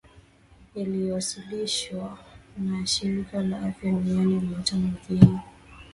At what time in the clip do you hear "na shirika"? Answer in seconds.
2.57-3.41